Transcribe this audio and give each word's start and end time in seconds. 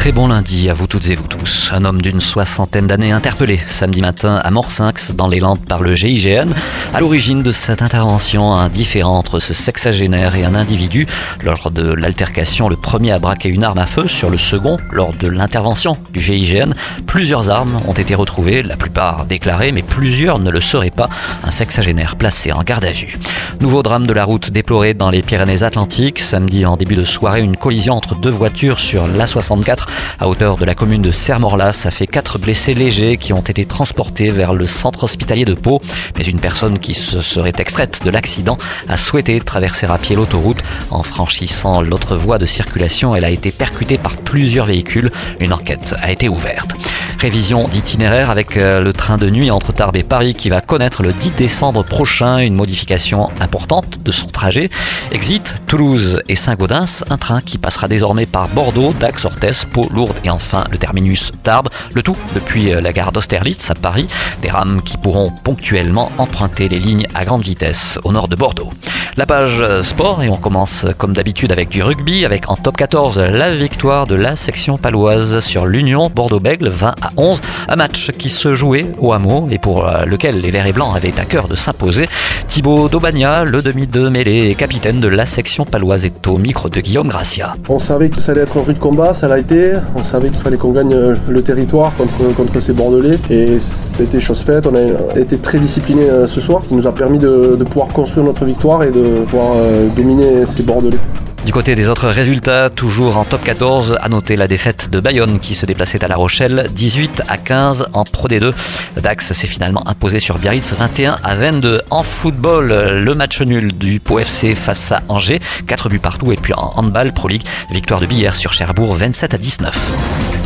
Très 0.00 0.12
bon 0.12 0.28
lundi 0.28 0.70
à 0.70 0.72
vous 0.72 0.86
toutes 0.86 1.10
et 1.10 1.14
vous 1.14 1.26
tous. 1.28 1.68
Un 1.74 1.84
homme 1.84 2.00
d'une 2.00 2.22
soixantaine 2.22 2.86
d'années 2.86 3.12
interpellé 3.12 3.60
samedi 3.66 4.00
matin 4.00 4.40
à 4.42 4.50
Morsinx 4.50 5.12
dans 5.12 5.28
les 5.28 5.40
Landes 5.40 5.62
par 5.66 5.82
le 5.82 5.94
GIGN. 5.94 6.48
À 6.94 7.00
l'origine 7.00 7.42
de 7.42 7.52
cette 7.52 7.82
intervention, 7.82 8.54
un 8.54 8.70
différend 8.70 9.18
entre 9.18 9.40
ce 9.40 9.52
sexagénaire 9.52 10.36
et 10.36 10.44
un 10.46 10.54
individu. 10.54 11.06
Lors 11.42 11.70
de 11.70 11.92
l'altercation, 11.92 12.70
le 12.70 12.76
premier 12.76 13.12
a 13.12 13.18
braqué 13.18 13.50
une 13.50 13.62
arme 13.62 13.76
à 13.76 13.84
feu 13.84 14.08
sur 14.08 14.30
le 14.30 14.38
second. 14.38 14.78
Lors 14.90 15.12
de 15.12 15.28
l'intervention 15.28 15.98
du 16.14 16.20
GIGN, 16.22 16.72
plusieurs 17.06 17.50
armes 17.50 17.78
ont 17.86 17.92
été 17.92 18.14
retrouvées, 18.14 18.62
la 18.62 18.78
plupart 18.78 19.26
déclarées, 19.26 19.70
mais 19.70 19.82
plusieurs 19.82 20.38
ne 20.38 20.50
le 20.50 20.62
seraient 20.62 20.90
pas. 20.90 21.10
Un 21.44 21.50
sexagénaire 21.50 22.16
placé 22.16 22.52
en 22.52 22.62
garde 22.62 22.86
à 22.86 22.92
vue. 22.92 23.18
Nouveau 23.60 23.82
drame 23.82 24.06
de 24.06 24.14
la 24.14 24.24
route 24.24 24.50
déploré 24.50 24.94
dans 24.94 25.10
les 25.10 25.20
Pyrénées-Atlantiques. 25.20 26.20
Samedi 26.20 26.64
en 26.64 26.78
début 26.78 26.94
de 26.94 27.04
soirée, 27.04 27.42
une 27.42 27.58
collision 27.58 27.96
entre 27.96 28.14
deux 28.14 28.30
voitures 28.30 28.80
sur 28.80 29.06
l'A64 29.06 29.89
à 30.18 30.28
hauteur 30.28 30.56
de 30.56 30.64
la 30.64 30.74
commune 30.74 31.02
de 31.02 31.10
Sermorlas 31.10 31.84
a 31.86 31.90
fait 31.90 32.06
quatre 32.06 32.38
blessés 32.38 32.74
légers 32.74 33.16
qui 33.16 33.32
ont 33.32 33.40
été 33.40 33.64
transportés 33.64 34.30
vers 34.30 34.52
le 34.52 34.66
centre 34.66 35.04
hospitalier 35.04 35.44
de 35.44 35.54
Pau. 35.54 35.80
Mais 36.16 36.24
une 36.24 36.40
personne 36.40 36.78
qui 36.78 36.94
se 36.94 37.20
serait 37.20 37.52
extraite 37.58 38.00
de 38.04 38.10
l'accident 38.10 38.58
a 38.88 38.96
souhaité 38.96 39.40
traverser 39.40 39.86
à 39.86 39.98
pied 39.98 40.16
l'autoroute. 40.16 40.62
En 40.90 41.02
franchissant 41.02 41.82
l'autre 41.82 42.16
voie 42.16 42.38
de 42.38 42.46
circulation, 42.46 43.14
elle 43.14 43.24
a 43.24 43.30
été 43.30 43.52
percutée 43.52 43.98
par 43.98 44.16
plusieurs 44.16 44.66
véhicules. 44.66 45.10
Une 45.40 45.52
enquête 45.52 45.94
a 46.00 46.10
été 46.12 46.28
ouverte. 46.28 46.74
Révision 47.20 47.68
d'itinéraire 47.68 48.30
avec 48.30 48.56
euh, 48.56 48.80
le 48.80 48.94
train 48.94 49.18
de 49.18 49.28
nuit 49.28 49.50
entre 49.50 49.74
Tarbes 49.74 49.96
et 49.96 50.02
Paris 50.02 50.32
qui 50.32 50.48
va 50.48 50.62
connaître 50.62 51.02
le 51.02 51.12
10 51.12 51.32
décembre 51.32 51.84
prochain 51.84 52.38
une 52.38 52.54
modification 52.54 53.28
importante 53.40 54.02
de 54.02 54.10
son 54.10 54.28
trajet. 54.28 54.70
Exit 55.12 55.56
Toulouse 55.66 56.22
et 56.30 56.34
Saint-Gaudens, 56.34 57.04
un 57.10 57.18
train 57.18 57.42
qui 57.42 57.58
passera 57.58 57.88
désormais 57.88 58.24
par 58.24 58.48
Bordeaux, 58.48 58.94
Dax, 58.98 59.26
Orthez, 59.26 59.66
Pau, 59.70 59.86
Lourdes 59.92 60.16
et 60.24 60.30
enfin 60.30 60.64
le 60.72 60.78
terminus 60.78 61.32
Tarbes. 61.42 61.68
Le 61.92 62.02
tout 62.02 62.16
depuis 62.32 62.72
euh, 62.72 62.80
la 62.80 62.94
gare 62.94 63.12
d'Austerlitz 63.12 63.70
à 63.70 63.74
Paris. 63.74 64.06
Des 64.40 64.48
rames 64.48 64.80
qui 64.80 64.96
pourront 64.96 65.30
ponctuellement 65.30 66.10
emprunter 66.16 66.70
les 66.70 66.78
lignes 66.78 67.06
à 67.12 67.26
grande 67.26 67.42
vitesse 67.42 67.98
au 68.02 68.12
nord 68.12 68.28
de 68.28 68.36
Bordeaux. 68.36 68.72
La 69.18 69.26
page 69.26 69.60
euh, 69.60 69.82
sport 69.82 70.22
et 70.22 70.30
on 70.30 70.38
commence 70.38 70.86
comme 70.96 71.12
d'habitude 71.12 71.52
avec 71.52 71.68
du 71.68 71.82
rugby 71.82 72.24
avec 72.24 72.48
en 72.48 72.56
top 72.56 72.78
14 72.78 73.18
la 73.18 73.54
victoire 73.54 74.06
de 74.06 74.14
la 74.14 74.36
section 74.36 74.78
paloise 74.78 75.40
sur 75.40 75.66
l'Union 75.66 76.08
Bordeaux-Bègle 76.08 76.70
20 76.70 76.94
à 77.02 77.09
11. 77.16 77.40
Un 77.68 77.76
match 77.76 78.10
qui 78.12 78.28
se 78.28 78.54
jouait 78.54 78.86
au 78.98 79.12
hameau 79.12 79.48
et 79.50 79.58
pour 79.58 79.86
euh, 79.86 80.04
lequel 80.04 80.40
les 80.40 80.50
Verts 80.50 80.66
et 80.66 80.72
Blancs 80.72 80.94
avaient 80.94 81.18
à 81.18 81.24
cœur 81.24 81.48
de 81.48 81.54
s'imposer. 81.54 82.08
Thibaut 82.48 82.88
Daubagna, 82.88 83.44
le 83.44 83.62
demi 83.62 83.86
de 83.86 84.08
mêlée 84.08 84.48
et 84.50 84.54
capitaine 84.54 85.00
de 85.00 85.08
la 85.08 85.26
section 85.26 85.64
paloise, 85.64 86.04
est 86.04 86.26
au 86.26 86.38
micro 86.38 86.68
de 86.68 86.80
Guillaume 86.80 87.08
Gracia. 87.08 87.54
On 87.68 87.78
savait 87.78 88.08
que 88.08 88.20
ça 88.20 88.32
allait 88.32 88.42
être 88.42 88.58
un 88.58 88.62
rude 88.62 88.78
combat, 88.78 89.14
ça 89.14 89.28
l'a 89.28 89.38
été. 89.38 89.72
On 89.94 90.04
savait 90.04 90.30
qu'il 90.30 90.40
fallait 90.40 90.56
qu'on 90.56 90.72
gagne 90.72 90.94
euh, 90.94 91.14
le 91.28 91.42
territoire 91.42 91.94
contre, 91.94 92.34
contre 92.34 92.60
ces 92.60 92.72
Bordelais 92.72 93.18
et 93.30 93.58
c'était 93.60 94.20
chose 94.20 94.40
faite. 94.40 94.66
On 94.66 94.74
a 94.74 95.18
été 95.18 95.38
très 95.38 95.58
discipliné 95.58 96.06
ce 96.26 96.40
soir, 96.40 96.62
ce 96.64 96.68
qui 96.68 96.74
nous 96.74 96.86
a 96.86 96.92
permis 96.92 97.18
de, 97.18 97.56
pouvoir 97.64 97.88
construire 97.88 98.24
notre 98.24 98.44
victoire 98.44 98.82
et 98.82 98.90
de 98.90 99.24
pouvoir 99.26 99.54
euh, 99.56 99.88
dominer 99.96 100.46
ces 100.46 100.62
Bordelais. 100.62 100.98
Du 101.46 101.52
côté 101.52 101.74
des 101.74 101.88
autres 101.88 102.08
résultats, 102.08 102.70
toujours 102.70 103.16
en 103.16 103.24
top 103.24 103.42
14, 103.42 103.96
à 104.00 104.08
noter 104.08 104.36
la 104.36 104.46
défaite 104.46 104.90
de 104.90 105.00
Bayonne 105.00 105.40
qui 105.40 105.54
se 105.54 105.66
déplaçait 105.66 106.04
à 106.04 106.08
La 106.08 106.16
Rochelle, 106.16 106.68
18 106.72 107.22
à 107.28 107.38
15 107.38 107.88
en 107.92 108.04
Pro 108.04 108.28
D2. 108.28 108.52
Dax 109.00 109.32
s'est 109.32 109.46
finalement 109.46 109.82
imposé 109.88 110.20
sur 110.20 110.38
Biarritz, 110.38 110.74
21 110.74 111.18
à 111.24 111.34
22. 111.34 111.82
En 111.90 112.02
football, 112.02 112.66
le 112.68 113.14
match 113.14 113.40
nul 113.40 113.72
du 113.72 114.00
Pau 114.00 114.18
FC 114.18 114.54
face 114.54 114.92
à 114.92 115.02
Angers, 115.08 115.40
4 115.66 115.88
buts 115.88 115.98
partout. 115.98 116.30
Et 116.32 116.36
puis 116.36 116.52
en 116.52 116.72
handball 116.76 117.12
Pro 117.12 117.28
League, 117.28 117.44
victoire 117.72 118.00
de 118.00 118.06
Billère 118.06 118.36
sur 118.36 118.52
Cherbourg, 118.52 118.94
27 118.94 119.34
à 119.34 119.38
19. 119.38 120.39